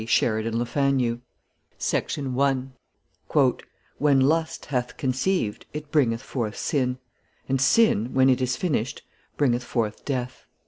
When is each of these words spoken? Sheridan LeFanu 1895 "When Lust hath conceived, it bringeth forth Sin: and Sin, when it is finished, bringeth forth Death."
Sheridan 0.07 0.55
LeFanu 0.57 1.19
1895 1.77 3.61
"When 3.99 4.19
Lust 4.19 4.65
hath 4.65 4.97
conceived, 4.97 5.67
it 5.73 5.91
bringeth 5.91 6.23
forth 6.23 6.57
Sin: 6.57 6.97
and 7.47 7.61
Sin, 7.61 8.11
when 8.11 8.27
it 8.27 8.41
is 8.41 8.55
finished, 8.55 9.03
bringeth 9.37 9.63
forth 9.63 10.03
Death." 10.03 10.47